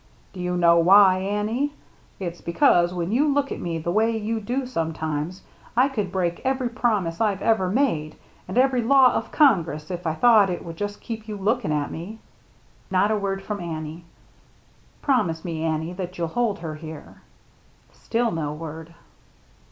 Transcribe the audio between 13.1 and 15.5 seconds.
a word from Annie." Promise